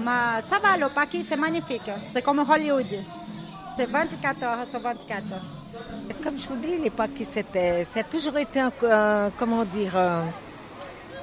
[0.00, 1.90] Mais ça va, le paquet, c'est magnifique.
[2.12, 2.86] C'est comme Hollywood.
[3.76, 5.22] C'est 24 heures sur 24.
[6.22, 10.24] Comme je vous dis, les paquets, c'était, ça a toujours été un, comment dire, un,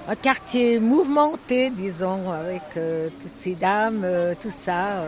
[0.08, 5.04] un quartier mouvementé, disons, avec euh, toutes ces dames, euh, tout ça.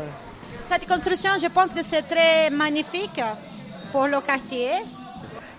[0.69, 3.21] Cette construction, je pense que c'est très magnifique
[3.91, 4.71] pour le quartier.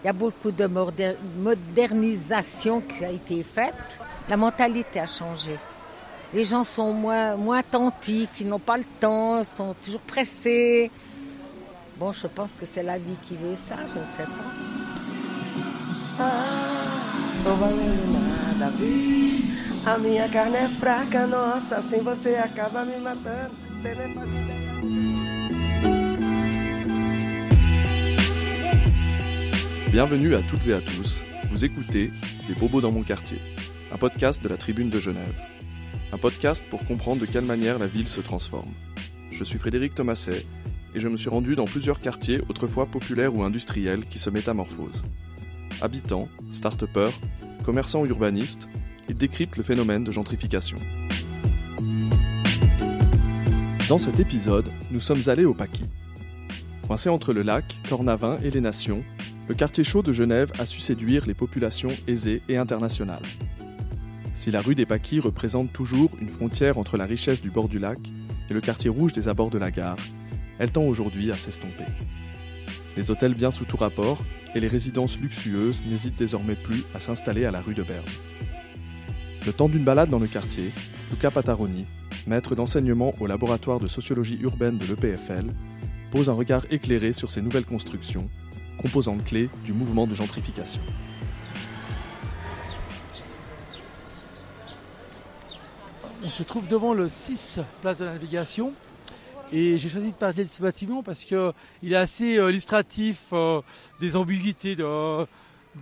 [0.02, 3.98] Il y a beaucoup de moder- modernisation qui a été faite.
[4.29, 5.57] La mentalité a changé.
[6.32, 10.90] Les gens sont moins, moins attentifs, ils n'ont pas le temps, ils sont toujours pressés.
[11.98, 14.50] Bon, je pense que c'est la vie qui veut ça, je ne sais pas.
[17.43, 19.44] Tô valendo nada, vixe.
[19.86, 21.80] A minha carne é fraca, nossa.
[21.80, 23.54] Sem você acaba me matando.
[23.82, 24.60] Cê nem faz ideia.
[29.90, 31.22] Bienvenue à toutes et à tous.
[31.50, 32.12] Vous écoutez
[32.48, 33.41] Les Bobos dans mon quartier,
[33.91, 35.34] un podcast de la Tribune de Genève.
[36.12, 38.73] Un podcast pour comprendre de quelle manière la ville se transforme.
[39.31, 40.44] Je suis Frédéric Thomaset
[40.94, 45.02] et je me suis rendu dans plusieurs quartiers autrefois populaires ou industriels qui se métamorphosent.
[45.80, 47.12] Habitants, start-upers,
[47.64, 48.69] commerçants ou urbanistes,
[49.08, 50.77] ils décryptent le phénomène de gentrification.
[53.89, 55.89] Dans cet épisode, nous sommes allés au Paquis.
[56.89, 59.05] Coincé entre le lac, Cornavin et les Nations,
[59.48, 63.22] le quartier chaud de Genève a su séduire les populations aisées et internationales.
[64.41, 67.78] Si la rue des Paquis représente toujours une frontière entre la richesse du bord du
[67.78, 67.98] lac
[68.48, 69.98] et le quartier rouge des abords de la gare,
[70.58, 71.84] elle tend aujourd'hui à s'estomper.
[72.96, 74.24] Les hôtels bien sous tout rapport
[74.55, 78.02] et les résidences luxueuses n'hésitent désormais plus à s'installer à la rue de Berne.
[79.44, 80.72] Le temps d'une balade dans le quartier,
[81.11, 81.84] Luca Pataroni,
[82.27, 85.48] maître d'enseignement au laboratoire de sociologie urbaine de l'EPFL,
[86.11, 88.27] pose un regard éclairé sur ces nouvelles constructions
[88.78, 90.80] composante clé du mouvement de gentrification.
[96.22, 98.74] On se trouve devant le 6 place de la navigation.
[99.52, 103.62] Et j'ai choisi de parler de ce bâtiment parce qu'il est assez euh, illustratif euh,
[104.00, 105.27] des ambiguïtés de,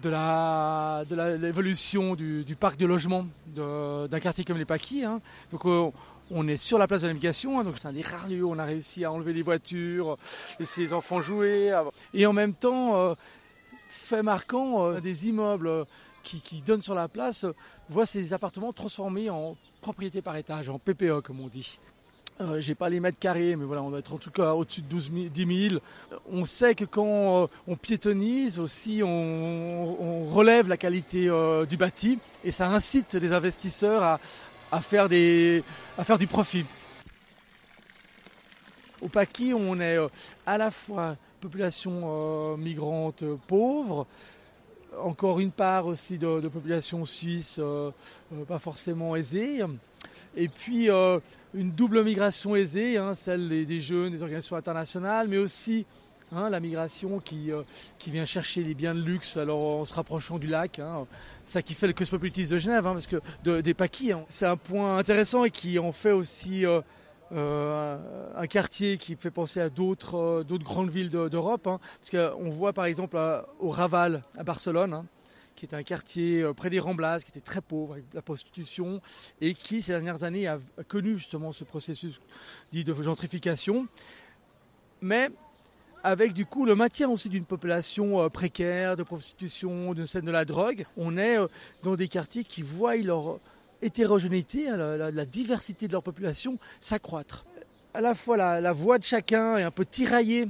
[0.05, 5.05] la de l'évolution du, parc de logement d'un quartier comme les Paquis.
[5.05, 5.21] hein.
[5.51, 5.91] Donc euh,
[6.31, 8.45] on est sur la place de la navigation, hein, donc c'est un des rares lieux
[8.45, 10.19] où on a réussi à enlever les voitures,
[10.61, 11.77] laisser les enfants jouer.
[12.15, 13.17] Et en même temps,
[13.89, 15.85] fait marquant, des immeubles
[16.23, 17.47] qui, qui donnent sur la place
[17.89, 21.79] voient ces appartements transformés en propriété par étage, en PPE comme on dit.
[22.41, 24.83] Euh, J'ai pas les mètres carrés, mais voilà, on va être en tout cas au-dessus
[24.83, 25.81] de 12 000, 10 000.
[26.31, 32.19] On sait que quand euh, on piétonise aussi, on, relève la qualité euh, du bâti
[32.45, 34.21] et ça incite les investisseurs à,
[34.71, 35.65] à faire, des,
[35.97, 36.65] à faire du profit.
[39.01, 40.07] Au Paquis, on est euh,
[40.47, 44.07] à la fois population migrante pauvre,
[45.03, 47.91] encore une part aussi de, population suisse euh,
[48.33, 49.61] euh, pas forcément aisée,
[50.37, 51.21] et puis euh,
[51.55, 55.87] une double migration aisée, hein, celle des, jeunes, des organisations internationales, mais aussi
[56.33, 57.51] hein, la migration qui,
[57.99, 60.79] qui vient chercher les biens de luxe alors en se rapprochant du lac.
[60.79, 61.07] Hein,
[61.45, 64.57] ça qui fait le Cosmopolitis de Genève, hein, parce que de- des paquis, c'est un
[64.57, 66.65] point intéressant et qui en fait aussi
[67.33, 67.99] euh,
[68.37, 71.67] un quartier qui fait penser à d'autres euh, grandes villes de- d'Europe.
[71.67, 71.79] hein.
[72.01, 73.19] parce qu'on voit par exemple
[73.61, 75.07] au Raval à Barcelone, hein,
[75.55, 79.01] qui est un quartier euh, près des Ramblas, qui était très pauvre avec la prostitution
[79.41, 82.21] et qui ces dernières années a, a connu justement ce processus
[82.73, 83.87] dit de gentrification,
[85.01, 85.31] mais
[86.05, 90.45] avec du coup le maintien aussi d'une population précaire, de prostitution, de scène de la
[90.45, 90.87] drogue.
[90.97, 91.37] On est
[91.83, 93.41] dans des quartiers qui voient leur
[93.83, 97.45] hétérogénéité, hein, la, diversité de leur population s'accroître.
[97.95, 100.49] À la fois la, voix de chacun est un peu tiraillée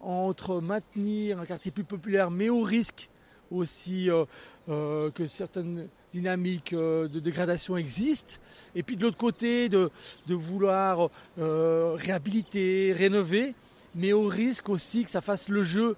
[0.00, 3.10] entre maintenir un quartier plus populaire, mais au risque
[3.50, 4.24] aussi euh,
[4.68, 8.40] euh, que certaines dynamiques euh, de dégradation existent,
[8.74, 9.90] et puis de l'autre côté de,
[10.28, 13.54] vouloir réhabiliter, rénover,
[13.94, 15.96] mais au risque aussi que ça fasse le jeu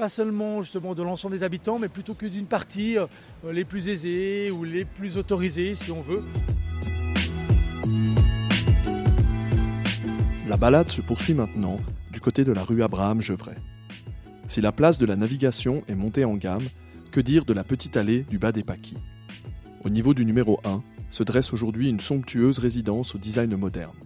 [0.00, 3.06] pas seulement justement de l'ensemble des habitants, mais plutôt que d'une partie euh,
[3.52, 6.24] les plus aisés ou les plus autorisés, si on veut.
[10.48, 11.78] La balade se poursuit maintenant
[12.14, 13.56] du côté de la rue Abraham-Gevray.
[14.48, 16.66] Si la place de la navigation est montée en gamme,
[17.12, 18.96] que dire de la petite allée du bas des Paquis?
[19.84, 23.98] Au niveau du numéro 1 se dresse aujourd'hui une somptueuse résidence au design moderne.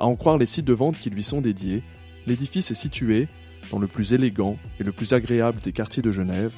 [0.00, 1.84] À en croire les sites de vente qui lui sont dédiés,
[2.26, 3.28] l'édifice est situé
[3.70, 6.52] dans le plus élégant et le plus agréable des quartiers de Genève,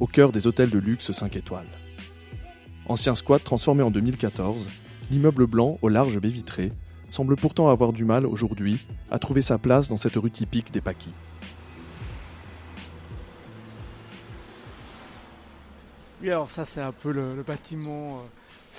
[0.00, 1.66] au cœur des hôtels de luxe 5 étoiles.
[2.88, 4.68] Ancien squat transformé en 2014,
[5.10, 6.72] l'immeuble blanc aux larges baies vitrées
[7.10, 10.80] semble pourtant avoir du mal aujourd'hui à trouver sa place dans cette rue typique des
[10.80, 11.14] Paquis.
[16.22, 18.20] Oui, alors ça c'est un peu le, bâtiment euh,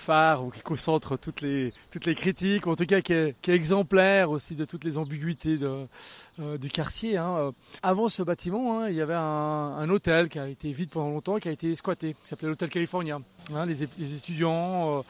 [0.07, 3.35] phare ou qui concentre toutes les, toutes les critiques, ou en tout cas qui est,
[3.49, 7.17] exemplaire aussi de toutes les ambiguïtés euh, du quartier.
[7.17, 7.51] Hein.
[7.83, 11.37] Avant ce bâtiment, hein, il y avait un, hôtel qui a été vide pendant longtemps,
[11.39, 13.19] qui a été squatté, qui s'appelait l'hôtel California.
[13.53, 15.03] Hein, les, étudiants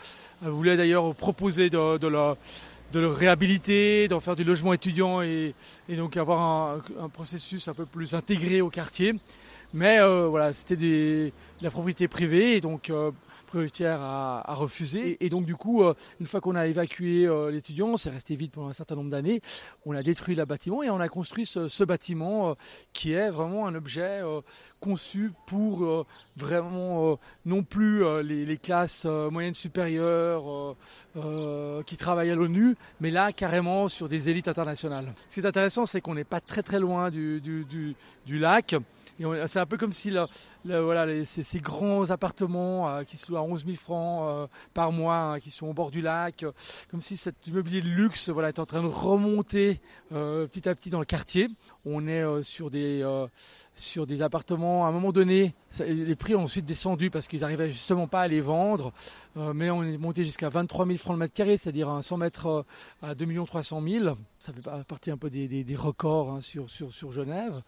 [0.43, 5.53] euh, voulaient d'ailleurs proposer de, le réhabiliter, d'en faire du logement étudiant et,
[5.89, 9.13] donc avoir un, processus un peu plus intégré au quartier.
[9.73, 13.11] Mais euh, voilà, c'était de la propriété privée et donc euh,
[13.47, 15.17] prioritaire à, refuser.
[15.25, 18.51] Et, donc du coup, euh, une fois qu'on a évacué euh, l'étudiant, c'est resté vide
[18.51, 19.41] pendant un certain nombre d'années,
[19.85, 22.53] on a détruit le bâtiment et on a construit ce, bâtiment euh,
[22.93, 24.21] qui est vraiment un objet
[24.81, 26.05] conçu pour
[26.35, 30.75] vraiment non plus les, classes moyennes supérieures
[31.85, 35.13] qui travaillent à l'ONU, mais là carrément sur des élites internationales.
[35.29, 37.95] Ce qui est intéressant, c'est qu'on n'est pas très très loin du,
[38.27, 38.75] lac.
[39.47, 40.25] C'est un peu comme si le,
[40.67, 45.15] voilà, ces, grands appartements euh, qui se louent à 11 000 francs euh, par mois,
[45.15, 46.51] hein, qui sont au bord du lac, euh,
[46.91, 49.79] comme si cet immobilier de luxe voilà, est en train de remonter
[50.09, 51.49] petit à petit dans le quartier.
[51.85, 53.05] On est sur, des,
[53.75, 57.71] sur des appartements, à un moment donné, les prix ont ensuite descendu parce qu'ils n'arrivaient
[57.71, 58.93] justement pas à les vendre,
[59.35, 62.65] mais on est monté jusqu'à 23 000 francs le mètre carré, c'est-à-dire un 100 mètres
[63.01, 64.15] à 2 300 000.
[64.39, 67.61] Ça fait partie un peu des, records hein, sur, sur, sur Genève.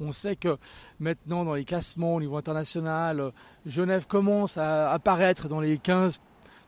[0.00, 0.56] On sait que
[0.98, 3.32] maintenant dans les classements au niveau international,
[3.64, 6.20] Genève commence à apparaître dans les 15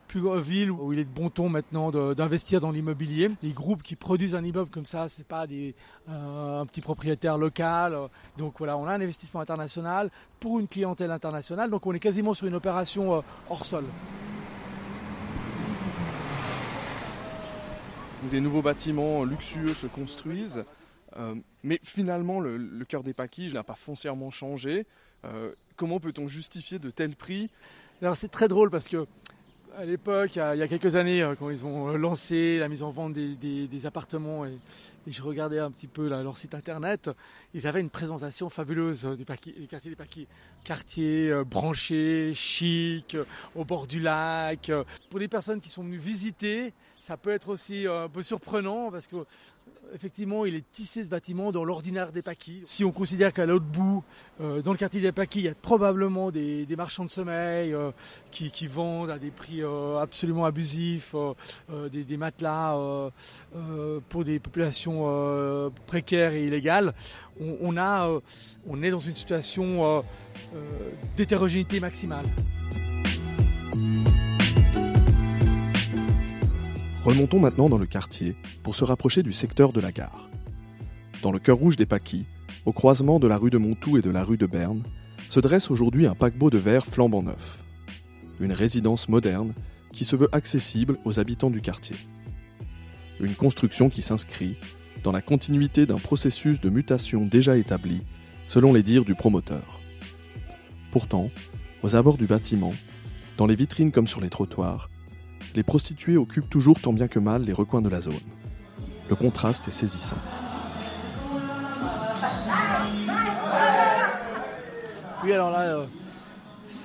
[0.07, 3.29] plus grosses villes où il est de bon ton maintenant d'investir dans l'immobilier.
[3.43, 5.75] Les groupes qui produisent un immeuble comme ça, c'est pas des,
[6.09, 7.95] euh, un petit propriétaire local.
[8.37, 10.09] Donc voilà, on a un investissement international
[10.39, 11.69] pour une clientèle internationale.
[11.69, 13.85] Donc on est quasiment sur une opération euh, hors sol.
[18.31, 20.65] Des nouveaux bâtiments luxueux se construisent.
[21.17, 24.87] Euh, mais finalement, le, le cœur des paquis n'a pas foncièrement changé.
[25.25, 27.49] Euh, comment peut-on justifier de tels prix?
[28.15, 29.07] C'est très drôle parce que
[29.75, 32.91] à l'époque, il, y a quelques années, euh, quand ils ont lancé la mise en
[32.91, 34.53] vente des, appartements, et,
[35.07, 37.09] je regardais un petit peu leur site internet,
[37.53, 40.27] ils avaient une présentation fabuleuse du, du quartier des paquis.
[40.63, 44.71] Quartier euh, branché, chic, euh, au bord du lac.
[45.09, 49.07] Pour les personnes qui sont venues visiter, ça peut être aussi un peu surprenant parce
[49.07, 49.17] que
[49.93, 52.61] effectivement, il est tissé ce bâtiment dans l'ordinaire des paquis.
[52.65, 54.03] Si on considère qu'à l'autre bout,
[54.41, 57.91] euh, dans le quartier des paquis, il y a probablement des, marchands de sommeil euh,
[58.31, 61.15] qui, vendent à des prix euh, absolument abusifs,
[61.91, 62.77] des, matelas
[64.09, 66.93] pour des populations précaires et illégales.
[67.39, 67.75] On
[68.83, 70.03] est dans une situation
[71.15, 72.25] d'hétérogénéité maximale.
[77.03, 78.33] Remontons maintenant dans le quartier
[78.63, 80.29] pour se rapprocher du secteur de la gare.
[81.21, 82.25] Dans le cœur rouge des Paquis,
[82.65, 84.83] au croisement de la rue de Montou et de la rue de Berne,
[85.29, 87.61] se dresse aujourd'hui un paquebot de verre flambant neuf.
[88.39, 89.53] Une résidence moderne
[89.91, 91.97] qui se veut accessible aux habitants du quartier.
[93.19, 94.55] Une construction qui s'inscrit
[95.03, 98.01] dans la continuité d'un processus de mutation déjà établi,
[98.47, 99.81] selon les dires du promoteur.
[100.89, 101.29] Pourtant,
[101.83, 102.73] aux abords du bâtiment,
[103.37, 104.89] dans les vitrines comme sur les trottoirs,
[105.55, 108.19] les prostituées occupent toujours tant bien que mal les recoins de la zone.
[109.09, 110.17] Le contraste est saisissant.
[115.23, 115.85] Oui, alors là,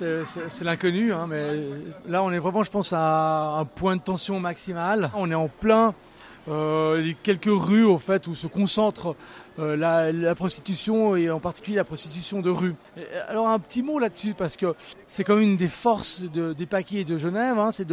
[0.01, 1.61] euh, c'est l'inconnu, hein, mais
[2.07, 5.11] là, on est vraiment, je pense, à un point de tension maximal.
[5.15, 5.93] On est en plein
[6.49, 9.15] euh, les quelques rues au fait où se concentre
[9.59, 12.75] euh, la, la, prostitution et en particulier la prostitution de rue.
[12.95, 14.73] Et, alors un petit mot là-dessus parce que
[15.07, 17.87] c'est comme une des forces de, des paquets de Genève, hein, c'est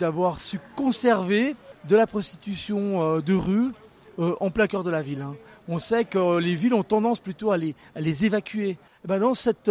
[0.00, 1.54] d'avoir su conserver
[1.88, 3.70] de la prostitution euh, de rue
[4.18, 5.22] euh, en plein cœur de la ville.
[5.22, 5.36] Hein.
[5.68, 8.70] On sait que les villes ont tendance plutôt à les, à les évacuer.
[8.70, 9.70] Et ben dans cette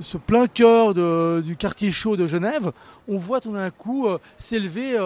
[0.00, 2.70] ce plein cœur de, du quartier chaud de Genève,
[3.08, 4.98] on voit tout d'un coup s'élever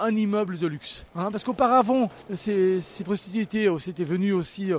[0.00, 1.04] un immeuble de luxe.
[1.14, 4.78] Hein, parce qu'auparavant, ces, prostituées étaient venues aussi euh,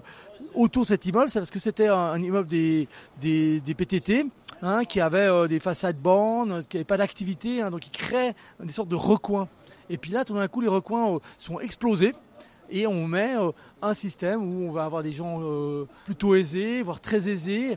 [0.56, 2.88] autour de cet immeuble, c'est parce que c'était un, immeuble des,
[3.20, 4.25] des, PTT,
[4.62, 8.36] hein, qui avait euh, des façades bornes, qui n'avait pas d'activité, hein, donc qui créait
[8.62, 9.48] des sortes de recoins.
[9.90, 12.13] Et puis là, tout d'un coup, les recoins euh, sont explosés.
[12.74, 13.34] Et on met
[13.82, 15.42] un système où on va avoir des gens
[16.06, 17.75] plutôt aisés, voire très aisés,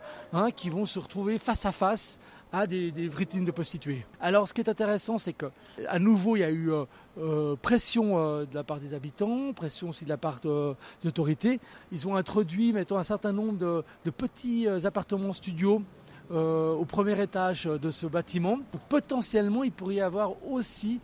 [0.54, 2.20] qui vont se retrouver face à face
[2.54, 4.06] à des, des vitrines de prostituées.
[4.20, 5.46] Alors ce qui est intéressant, c'est que
[5.88, 6.84] à nouveau il y a eu euh,
[7.18, 11.08] euh, pression euh, de la part des habitants, pression aussi de la part de, des
[11.08, 11.58] autorités.
[11.90, 15.82] Ils ont introduit, mettons, un certain nombre de, de petits appartements studios
[16.30, 18.58] au premier étage de ce bâtiment.
[18.88, 21.00] potentiellement, il pourrait y avoir aussi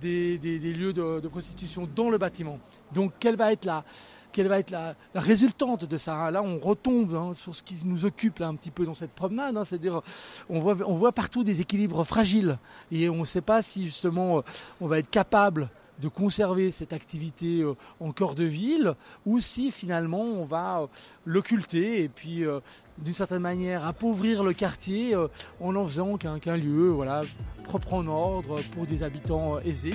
[0.00, 0.38] des,
[0.74, 2.58] lieux de, prostitution dans le bâtiment.
[2.92, 3.84] Donc quelle va être la,
[4.32, 8.04] quelle va être la, résultante de ça Là, on retombe hein, sur ce qui nous
[8.04, 9.56] occupe un petit peu dans cette promenade.
[9.56, 9.64] Hein.
[9.64, 10.00] C'est-à-dire,
[10.48, 12.58] on voit, on voit partout des équilibres fragiles
[12.90, 14.42] et on ne sait pas si justement
[14.80, 15.68] on va être capable
[16.00, 18.94] de conserver cette activité euh, en cœur de ville
[19.26, 20.86] ou si finalement on va euh,
[21.24, 22.60] l'occulter et puis euh,
[22.98, 25.14] d'une certaine manière appauvrir le quartier
[25.60, 27.22] en en faisant qu'un lieu voilà,
[27.64, 29.94] propre en ordre pour des habitants aisés.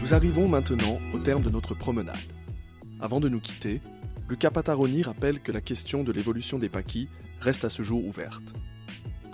[0.00, 2.16] Nous arrivons maintenant au terme de notre promenade.
[3.00, 3.80] Avant de nous quitter,
[4.28, 7.08] le Capataroni rappelle que la question de l'évolution des paquis
[7.40, 8.44] reste à ce jour ouverte.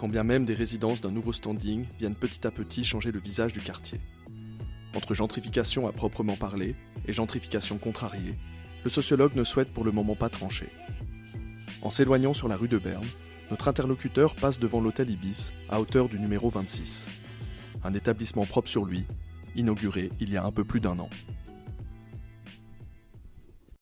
[0.02, 3.52] Quand bien même des résidences d'un nouveau standing viennent petit à petit changer le visage
[3.52, 4.00] du quartier.
[4.97, 6.75] Entre gentrification à proprement parler
[7.06, 8.35] et gentrification contrariée,
[8.82, 10.66] le sociologue ne souhaite pour le moment pas trancher.
[11.82, 13.06] En s'éloignant sur la rue de Berne,
[13.52, 17.06] notre interlocuteur passe devant l'hôtel Ibis à hauteur du numéro 26.
[17.85, 19.04] Un établissement propre sur lui
[19.54, 21.11] inauguré il y a un peu plus d'un an.